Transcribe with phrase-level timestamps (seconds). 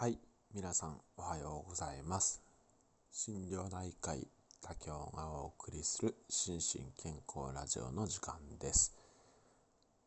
[0.00, 0.16] はい、
[0.54, 2.40] 皆さんおはようございます。
[3.10, 4.28] 心療内科医
[4.62, 6.62] 多京がお送りする心身
[7.02, 8.94] 健康ラジオの時間です。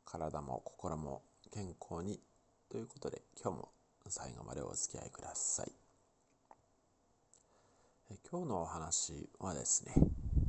[0.06, 1.22] 体も心も
[1.54, 2.22] 健康に
[2.70, 3.70] ということで今日も
[4.08, 5.72] 最後までお付き合いください。
[8.12, 9.94] え今日のお話はですね、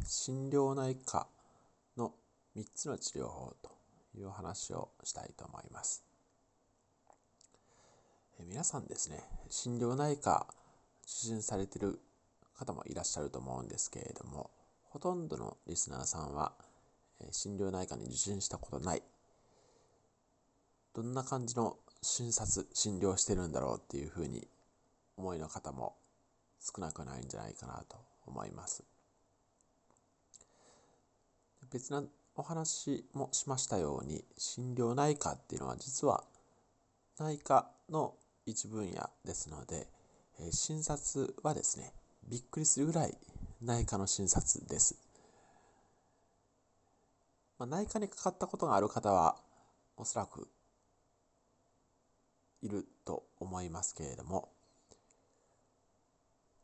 [0.06, 1.27] 心療内科
[1.96, 2.12] の
[2.56, 3.72] 3つの治療法と
[4.16, 6.11] いうお話をしたいと思います。
[8.48, 10.46] 皆さんですね、心療内科
[11.04, 12.00] 受診されてる
[12.54, 14.50] 方もいらっしゃると思うんですけれども、
[14.84, 16.53] ほとんどのリスナーさんは、
[17.31, 19.03] 心療内科に受診したことない。
[20.94, 24.48] どんな感じの診察、診療してるんだろうっていうふうに
[25.17, 25.96] 思いの方も
[26.61, 28.82] 少なくないんじゃないかなと思います。
[31.70, 32.03] 別な
[32.34, 36.25] お話もしましたように、心療内科っていうのは実は
[37.19, 38.14] 内科の
[38.45, 39.87] 一分野ですので、
[40.41, 41.92] えー診察はですね、
[42.28, 43.17] びっくりするぐらい
[43.61, 44.97] 内科の診察です。
[47.59, 49.37] まあ、内科にかかったことがある方は、
[49.97, 50.49] おそらく
[52.62, 54.49] いると思いますけれども、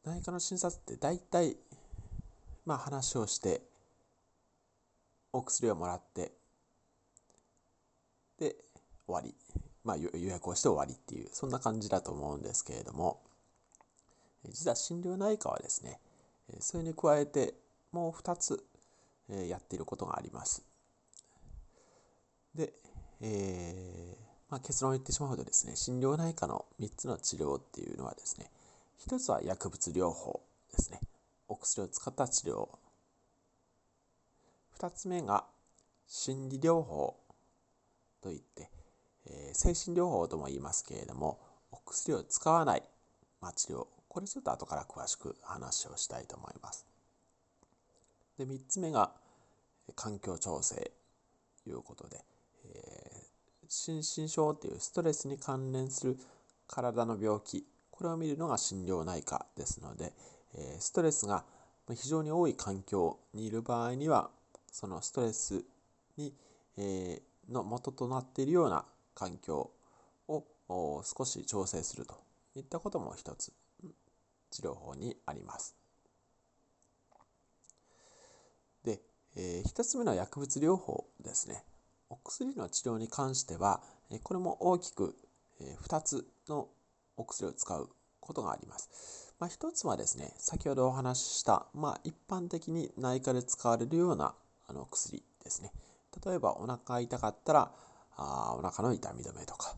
[0.05, 1.57] 内科の診察って大体、
[2.65, 3.63] まあ話をして、
[5.33, 6.33] お薬をもらって、
[8.39, 8.57] で、
[9.07, 9.35] 終わり。
[9.84, 13.21] まあ予約をして終わりっていう、そんな感じだと思うんですけれども、
[14.48, 16.01] 実は心療内科はですね、
[16.61, 17.55] それに加えて
[17.93, 18.65] もう2つ、
[19.29, 20.65] やっていることがあります。
[22.55, 22.73] で、
[23.20, 28.51] えーまあ、結論を言ってしまうとですね、心療内科の3つの治療っていうのはですね、
[29.01, 31.01] 1つは薬物療法ですね。
[31.48, 32.69] お薬を使った治療。
[34.79, 35.47] 2つ目が
[36.07, 37.20] 心理療法
[38.23, 38.70] といって、
[39.31, 41.39] え精神療法とも言いますけれども、
[41.71, 42.83] お薬を使わない、
[43.41, 43.87] ま、治療。
[44.09, 46.87] これちょっと後から詳しく話をしたいと思います。
[48.39, 49.12] で、3つ目が
[49.95, 50.91] 環境調整
[51.64, 52.25] ということで、
[52.64, 53.29] えー
[53.70, 56.19] 心身症っていうストレスに関連する
[56.67, 60.14] 体の病気、これを見るのが心療内科ですので、
[60.55, 61.45] えーストレスが
[61.95, 64.31] 非常に多い環境にいる場合には、
[64.73, 65.64] そのストレス
[66.17, 66.33] に、
[66.79, 68.85] えーの元となっているような
[69.18, 69.73] 環境
[70.68, 72.14] を少し調整すると
[72.55, 73.52] いったことも一つ
[74.51, 75.74] 治療法にあります。
[78.84, 79.01] で、
[79.34, 81.64] えー一つ目の薬物療法ですね。
[82.11, 83.83] お薬の治療に関しては、
[84.23, 85.17] これも大きく、
[85.61, 86.68] え2つの
[87.17, 87.90] お薬を使う
[88.20, 89.34] ことがあります。
[89.40, 94.34] まあ、一つはですね、先ほどお話しした、まあ、一般的に内科で使われるような
[94.68, 95.73] あの薬ですね。
[96.24, 97.73] 例えば、お腹が痛かったら、
[98.18, 99.77] あお腹の痛み止めとか、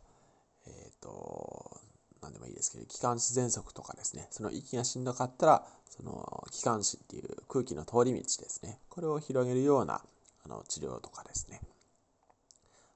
[0.67, 1.79] えっ、と、
[2.23, 10.03] 何でもいいですけど、気管支喘息とかですね、その息がしんどかったら、その気管支っていう空気の通り道ですね、これを広げるような
[10.45, 11.61] あの治療とかですね。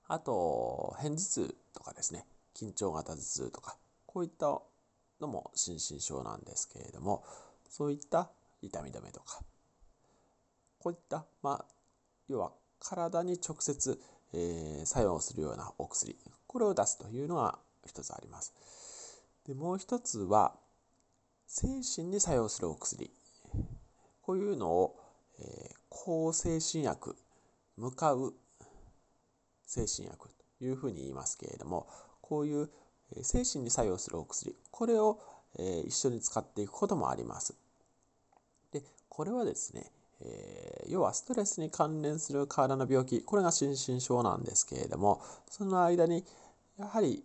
[0.08, 4.60] あと、片頭痛とかですね、緊張型頭痛とか、こういった
[5.20, 7.22] のも心身症なんですけれども、
[7.68, 8.30] そういった
[8.62, 9.40] 痛み止めとか、
[10.78, 11.64] こういった、まあ、
[12.28, 14.00] 要は体に直接、
[14.34, 18.52] えー作用するようなお薬、これを出すというのが一つあります。
[19.46, 20.56] で、もう一つは、
[21.46, 23.10] 精神に作用するお薬。
[24.22, 25.00] こういうのを、
[25.38, 27.16] えー抗精神薬、
[27.76, 28.34] 向かう
[29.64, 30.28] 精神薬
[30.58, 31.86] というふうに言いますけれども、
[32.20, 32.68] こういう
[33.22, 35.20] 精神に作用するお薬、これを、
[35.56, 37.54] えー一緒に使っていくこともあります。
[38.72, 46.24] で、これはですね、えー要はストレスに関連する体の病気、これが心身症なんですけれども、その間に、
[46.78, 47.24] やはり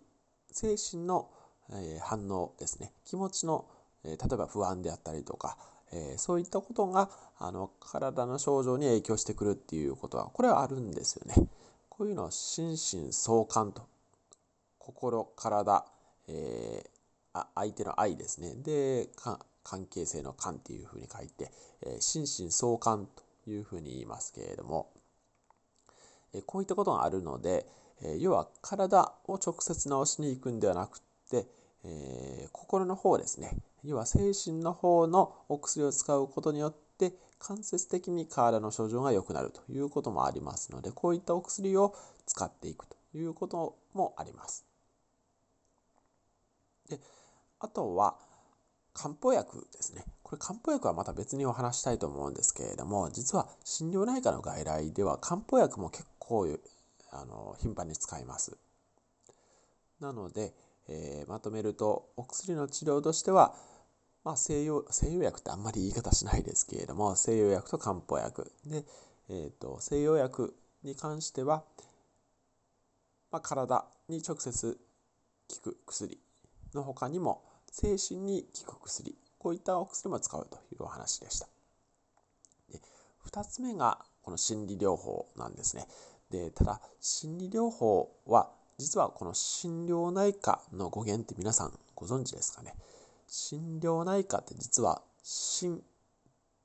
[0.50, 1.28] 精神の、
[1.70, 3.66] えー反応ですね、気持ちの、
[4.04, 5.58] えー例えば不安であったりとか、
[5.92, 11.34] えーそういったことがあの体の症状に影響してくるっていうことは、これはあるんですよね。
[11.90, 13.82] こういうのを心身相関と、
[14.78, 15.84] 心、体、
[16.28, 16.90] えー
[17.32, 18.54] あ相手の愛ですね。
[18.56, 21.52] で、か関係性の関っていうふうに書いて、
[21.82, 23.08] えー心身相関
[23.44, 24.90] というふうに言いますけれども、
[26.32, 27.66] えこういったことがあるので、
[28.02, 31.46] え要は体を直接治しに行くんではなくて、
[31.84, 33.56] え心の方ですね。
[33.84, 41.94] 要は精神の方のお薬を使うことによって、間接的に体の症状が良くなるということもありますので、こういったお薬を
[42.26, 44.66] 使っていくということもあります。
[46.88, 47.00] で、
[47.58, 48.18] あとは、
[49.00, 50.04] 漢方薬ですね。
[50.22, 56.46] これ漢方薬はまた別にお話したいと思うんですけれども、実は心療内科の外来では漢方薬も結構
[57.10, 58.58] あの頻繁に使います。
[60.00, 60.52] なので、
[60.88, 63.54] えー、まとめるとお薬の治療としては、
[64.22, 68.84] まあ、西洋西洋薬ってあんまり言い方しないですけれども西洋薬と漢方薬で、
[69.30, 71.64] えーと、西洋薬に関しては、
[73.30, 74.78] まあ、体に直接
[75.48, 76.18] 効く薬
[76.74, 81.48] の他にも精神に効く薬こういったお薬も使うというお話でした。
[82.70, 82.80] で
[83.26, 85.86] 2つ目がこの心理療法なんですね。
[86.30, 92.74] でただ心理療法は実はこの心療内科の語源って皆さんご存知ですかね。
[93.26, 95.82] 心療内科って実は心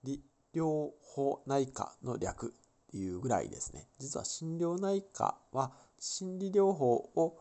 [0.03, 0.21] 理
[0.53, 2.49] 療法内科の略っ
[2.91, 3.87] ていうぐらいですね。
[3.99, 7.37] 実は心療内科は心理療法を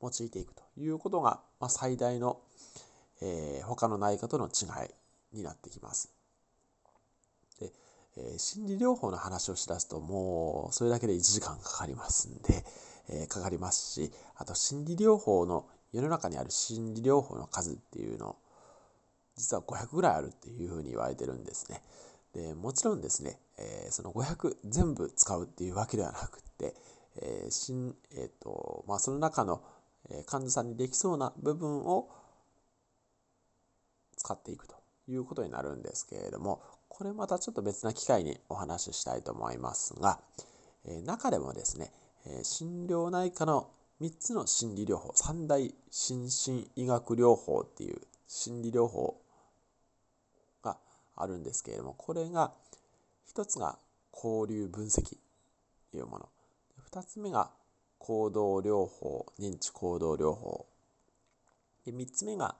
[0.00, 2.40] 用いていくということが、ま、最大の、
[3.20, 6.10] えー、他の内科との違いになってきます。
[7.60, 7.72] で、
[8.16, 12.64] えー、心理療法の話をしだすともうそれだけで1時間かかりますんで、
[13.10, 18.36] えー、かかりますし、あと心理療法の世の中にある心理療法の数っていうの、
[19.36, 21.82] 実は500ぐらいあるっていうふうに言われてるんですね。
[22.34, 26.76] でもちろんですね、えー、その500全部使うっていうわけではなくって、
[27.16, 29.62] えーしんえーとまあ、その中の、
[30.10, 32.08] え患者さんにできそうな部分を
[34.28, 34.74] 使っていくと
[35.08, 40.20] いうことになるんですけれどもこれまたちょっと別な機会にお話ししたいと思いますが、
[40.84, 41.92] え、中でもですね、
[42.26, 43.70] え心療内科の
[44.00, 49.20] 3つの心理療法三大心身医学療法っていう心理療法
[50.62, 50.76] が
[51.16, 52.52] あるんですけれどもこれが
[53.34, 53.78] 1つが
[54.12, 55.16] 交流分析
[55.90, 56.28] というもの。
[56.90, 57.50] 2つ目が
[57.98, 60.66] 行動療法認知行動療法。
[61.84, 62.56] で3つ目が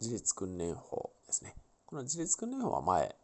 [0.00, 1.54] 自立訓練法ですね。
[1.86, 3.14] この自立訓練法は前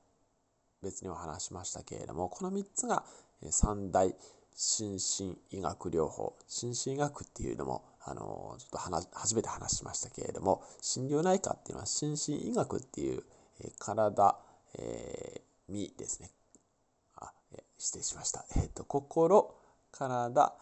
[0.83, 3.05] 別にお話しましたけれどもこの3つが
[3.51, 4.15] 三大
[4.55, 6.37] 心身医学療法。
[6.47, 13.23] 心身医学っていうのもあのちょっと話初めて話しましたけれども心療内科っていうのは心身医学っていう、
[13.61, 14.39] え、体、
[14.79, 16.31] えー、身ですね。
[17.17, 19.55] あ、え、失礼しました、えーと、心
[19.93, 20.55] 体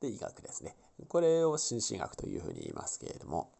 [0.00, 0.76] で医学ですね。
[1.08, 3.50] これを心身医学というふうに言いますけれども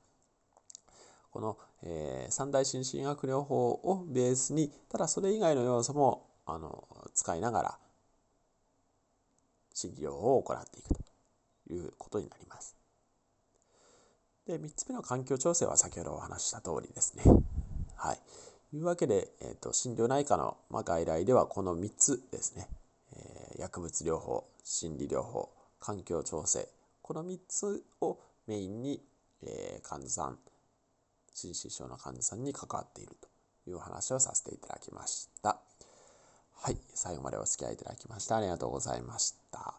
[1.37, 7.79] この、えー、三大心身医学療法をベースにただそれ以外の要素もあの使いながら
[9.73, 12.75] 診療を行っていくということになります。
[14.47, 17.25] で、3つ目の環境調整は先ほどお話した通りですね。
[17.97, 18.19] はい。
[18.71, 22.69] というわけで、えーと、心療内科の、まあ、外来ではこの3つですね、
[23.13, 25.51] えー、薬物療法、心理療法、
[25.81, 26.69] 環境調整、
[27.03, 29.03] この3つをメインに、
[29.43, 30.39] えー、患者さん、
[31.37, 33.29] 心身症の患者さんに関わっていると
[33.71, 35.59] いう話をさせていただきました。
[36.55, 39.75] はい、最後までお付き合いいただきましてありがとうございました。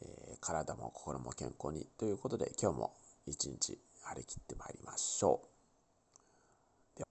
[0.00, 2.94] えー、体も心も健康にということで今日も
[3.26, 5.55] 一日張り切ってまいりましょう。